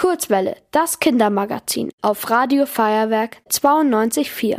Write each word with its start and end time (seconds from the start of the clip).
Kurzwelle, 0.00 0.56
das 0.70 0.98
Kindermagazin 0.98 1.90
auf 2.00 2.30
Radio 2.30 2.64
Feuerwerk 2.64 3.36
92.4. 3.50 4.56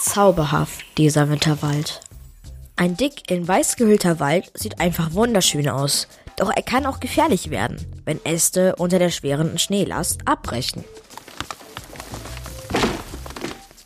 Zauberhaft, 0.00 0.84
dieser 0.98 1.30
Winterwald. 1.30 2.00
Ein 2.74 2.96
dick 2.96 3.30
in 3.30 3.46
weiß 3.46 3.76
gehüllter 3.76 4.18
Wald 4.18 4.50
sieht 4.54 4.80
einfach 4.80 5.14
wunderschön 5.14 5.68
aus, 5.68 6.08
doch 6.36 6.50
er 6.50 6.62
kann 6.64 6.86
auch 6.86 6.98
gefährlich 6.98 7.50
werden, 7.50 8.02
wenn 8.04 8.18
Äste 8.24 8.74
unter 8.78 8.98
der 8.98 9.10
schweren 9.10 9.60
Schneelast 9.60 10.26
abbrechen. 10.26 10.84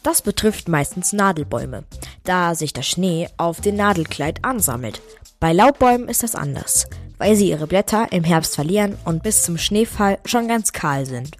Das 0.05 0.21
betrifft 0.21 0.68
meistens 0.68 1.14
Nadelbäume, 1.14 1.84
da 2.25 2.54
sich 2.54 2.75
der 2.75 2.82
Schnee 2.82 3.27
auf 3.39 3.62
dem 3.62 3.77
Nadelkleid 3.77 4.45
ansammelt. 4.45 5.00
Bei 5.41 5.54
Laubbäumen 5.54 6.09
ist 6.09 6.23
das 6.23 6.34
anders, 6.34 6.86
weil 7.16 7.36
sie 7.36 7.48
ihre 7.48 7.66
Blätter 7.66 8.09
im 8.12 8.22
Herbst 8.22 8.54
verlieren 8.54 8.98
und 9.07 9.22
bis 9.22 9.43
zum 9.43 9.57
Schneefall 9.57 10.18
schon 10.26 10.46
ganz 10.46 10.72
kahl 10.75 11.07
sind. 11.07 11.39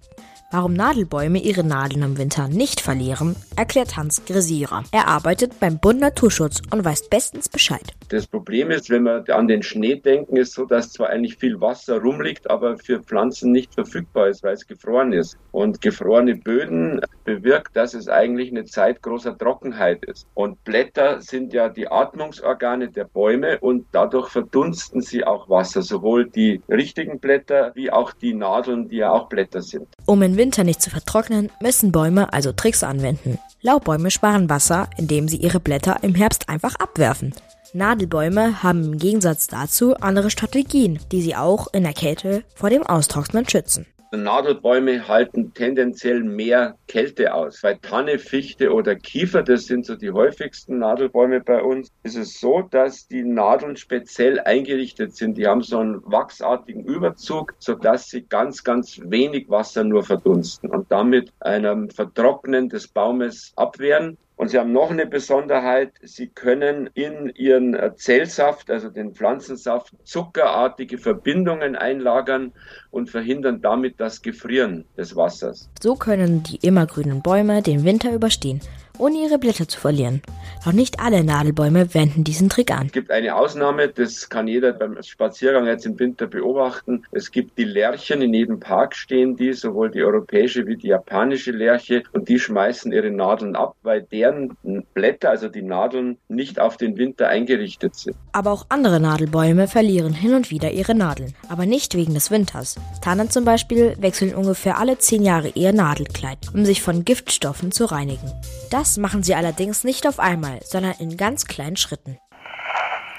Warum 0.51 0.73
Nadelbäume 0.73 1.41
ihre 1.41 1.63
Nadeln 1.63 2.03
im 2.05 2.17
Winter 2.17 2.49
nicht 2.49 2.81
verlieren, 2.81 3.37
erklärt 3.55 3.99
Hans 3.99 4.25
Grisierer. 4.25 4.85
Er 4.93 5.09
arbeitet 5.09 5.61
beim 5.61 5.79
Bund 5.79 6.01
Naturschutz 6.01 6.63
und 6.71 6.85
weiß 6.85 7.11
bestens 7.11 7.51
Bescheid. 7.51 7.93
Das 8.09 8.27
Problem 8.27 8.71
ist, 8.71 8.89
wenn 8.89 9.03
wir 9.03 9.25
an 9.35 9.49
den 9.49 9.63
Schnee 9.63 9.97
denken, 9.97 10.37
ist 10.37 10.55
so, 10.55 10.65
dass 10.65 10.93
zwar 10.93 11.11
eigentlich 11.11 11.37
viel 11.37 11.61
Wasser 11.61 12.01
rumliegt, 12.01 12.49
aber 12.49 12.79
für 12.79 13.01
Pflanzen 13.01 13.53
nicht 13.53 13.75
verfügbar 13.75 14.29
ist, 14.29 14.43
weil 14.43 14.55
es 14.55 14.67
gefroren 14.67 15.13
ist. 15.13 15.37
Und 15.51 15.83
gefrorene 15.83 16.37
Böden 16.37 17.01
bewirkt, 17.25 17.77
dass 17.77 17.95
es 17.95 18.09
eigentlich 18.09 18.51
eine 18.51 18.65
Zeit 18.65 19.03
großer 19.03 19.37
Trockenheit 19.37 20.05
ist. 20.05 20.27
Und 20.35 20.63
Blätter 20.65 21.21
sind 21.21 21.53
ja 21.53 21.69
die 21.69 21.89
Atmungsorgane 21.89 22.91
der 22.91 23.05
Bäume 23.05 23.59
und 23.61 23.87
dadurch 23.93 24.29
verdunsten 24.29 25.01
sie 25.01 25.25
auch 25.25 25.49
Wasser, 25.49 25.83
sowohl 25.83 26.29
die 26.29 26.63
richtigen 26.69 27.19
Blätter 27.19 27.73
wie 27.75 27.91
auch 27.91 28.13
die 28.13 28.35
Nadeln, 28.35 28.89
die 28.89 28.97
ja 28.97 29.11
auch 29.11 29.29
Blätter 29.29 29.63
sind. 29.63 29.89
Um 30.07 30.23
im 30.23 30.37
Winter 30.37 30.65
nicht 30.65 30.83
zu 30.83 30.91
vertrocknen, 30.91 31.51
müssen 31.61 31.93
Bäume 31.93 32.33
also 32.33 32.53
Tricks 32.53 32.83
anwenden. 32.83 33.39
Laubbäume 33.63 34.11
sparen 34.11 34.51
Wasser, 34.51 34.89
indem 34.99 35.29
sie 35.29 35.39
ihre 35.39 35.61
Blätter 35.61 35.97
im 36.03 36.15
Herbst 36.15 36.49
einfach 36.49 36.75
abwerfen. 36.77 37.35
Nadelbäume 37.73 38.63
haben 38.63 38.85
im 38.85 38.99
Gegensatz 38.99 39.49
dazu 39.49 39.97
andere 39.97 40.31
Strategien, 40.31 41.01
die 41.11 41.23
sie 41.23 41.35
auch 41.35 41.67
in 41.73 41.83
der 41.83 41.93
Kälte 41.93 42.45
vor 42.55 42.71
dem 42.71 42.85
Austrocknen 42.85 43.49
schützen. 43.49 43.87
Nadelbäume 44.17 45.09
halten 45.09 45.53
tendenziell 45.55 46.23
mehr 46.23 46.77
Kälte 46.89 47.35
aus. 47.35 47.61
Bei 47.63 47.75
Tanne, 47.75 48.19
Fichte 48.19 48.73
oder 48.73 48.95
Kiefer, 48.95 49.43
das 49.43 49.67
sind 49.67 49.87
so 49.87 49.97
die 49.97 50.11
häufigsten 50.11 50.79
Nadelbäume 50.79 51.41
bei 51.41 51.63
uns, 51.63 51.91
ist 52.03 52.17
es 52.17 52.41
so, 52.41 52.63
dass 52.63 53.09
die 53.09 53.23
Nadeln 53.23 53.77
speziell 53.77 54.41
eingerichtet 54.41 55.17
sind. 55.17 55.39
Die 55.39 55.47
haben 55.47 55.63
so 55.63 55.79
einen 55.79 56.03
wachsartigen 56.05 56.85
Überzug, 56.85 57.55
sodass 57.59 58.09
sie 58.09 58.23
ganz, 58.23 58.65
ganz 58.65 59.01
wenig 59.05 59.49
Wasser 59.49 59.85
nur 59.85 60.03
verdunsten 60.03 60.71
und 60.71 60.91
damit 60.91 61.33
einem 61.41 61.91
Vertrocknen 61.91 62.69
des 62.69 62.89
Baumes 62.89 63.53
abwehren. 63.57 64.17
Und 64.45 64.51
sie 64.51 64.59
haben 64.59 64.73
noch 64.73 64.91
eine 64.91 65.07
Besonderheit, 65.07 65.93
sie 66.03 66.27
können 66.27 66.91
in 66.93 67.33
ihren 67.35 67.75
Zellsaft, 67.97 68.71
also 68.71 68.91
den 68.91 69.15
Pflanzensaft, 69.15 69.95
zuckerartige 70.05 70.99
Verbindungen 70.99 71.77
einlagern 71.77 72.53
und 72.91 73.09
verhindern 73.09 73.63
damit 73.63 73.99
das 74.01 74.21
Gefrieren 74.21 74.85
des 74.99 75.17
Wassers. 75.17 75.71
So 75.83 75.95
können 75.95 76.43
die 76.43 76.57
immergrünen 76.57 77.23
Bäume 77.23 77.63
den 77.63 77.85
Winter 77.85 78.13
überstehen 78.13 78.61
ohne 78.99 79.19
ihre 79.19 79.39
Blätter 79.39 79.69
zu 79.69 79.81
verlieren. 79.81 80.23
Doch 80.65 80.73
nicht 80.73 81.01
alle 81.01 81.23
Nadelbäume 81.25 81.93
wenden 81.95 82.25
diesen 82.25 82.49
Trick 82.49 82.71
an. 82.71 82.87
Es 82.87 82.93
gibt 82.93 83.11
eine 83.11 83.37
Ausnahme, 83.37 83.89
das 83.89 84.29
kann 84.29 84.49
jeder 84.49 84.73
beim 84.73 85.03
Spaziergang 85.03 85.67
jetzt 85.67 85.85
im 85.85 85.99
Winter 85.99 86.27
beobachten. 86.27 87.05
Es 87.13 87.31
gibt 87.31 87.59
die 87.59 87.65
Lärchen, 87.65 88.23
in 88.23 88.33
jedem 88.33 88.61
Park 88.61 88.97
stehen 88.97 89.37
die, 89.37 89.53
sowohl 89.53 89.91
die 89.91 90.03
europäische 90.03 90.67
wie 90.67 90.77
die 90.77 90.89
japanische 90.89 91.51
Lerche, 91.51 92.03
und 92.13 92.29
die 92.29 92.39
schmeißen 92.39 92.93
ihre 92.93 93.11
Nadeln 93.11 93.57
ab, 93.57 93.75
weil 93.83 94.03
deren 94.03 94.57
Blätter, 94.95 95.31
also 95.31 95.49
die 95.49 95.63
Nadeln, 95.63 96.17
nicht 96.29 96.61
auf 96.61 96.77
den 96.77 96.97
Winter 96.97 97.29
eingerichtet 97.29 97.97
sind. 97.97 98.17
Aber 98.33 98.53
auch 98.53 98.67
andere 98.69 99.01
Nadelbäume 99.01 99.69
verlieren 99.69 100.15
hin 100.15 100.35
und 100.35 100.51
wieder 100.51 100.71
ihre 100.71 100.95
Nadeln, 100.95 101.35
aber 101.49 101.67
nicht 101.67 101.95
wegen 101.95 102.15
des 102.15 102.31
Winters. 102.31 102.77
Tannen 103.03 103.31
zum 103.31 103.45
Beispiel 103.45 103.95
wechseln 103.99 104.35
ungefähr 104.35 104.79
alle 104.79 104.99
zehn 104.99 105.23
Jahre 105.23 105.49
ihr 105.55 105.73
Nadelkleid, 105.73 106.39
um 106.55 106.65
sich 106.65 106.83
von 106.83 107.05
Giftstoffen 107.05 107.71
zu 107.71 107.85
reinigen. 107.85 108.33
Das 108.71 108.97
machen 108.97 109.23
sie 109.23 109.35
allerdings 109.35 109.85
nicht 109.85 110.07
auf 110.07 110.19
einmal, 110.19 110.61
sondern 110.65 110.95
in 110.99 111.15
ganz 111.17 111.47
kleinen 111.47 111.77
Schritten. 111.77 112.19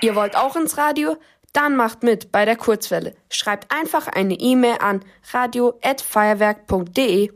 Ihr 0.02 0.16
wollt 0.16 0.36
auch 0.36 0.56
ins 0.56 0.78
Radio? 0.78 1.18
Dann 1.54 1.76
macht 1.78 2.04
mit 2.04 2.32
bei 2.32 2.46
der 2.46 2.58
Kurzwelle. 2.58 3.16
Schreibt 3.30 3.72
einfach 3.72 4.08
eine 4.08 4.34
E-Mail 4.34 4.78
an 4.80 5.06
radio@feuerwerk.de. 5.32 7.32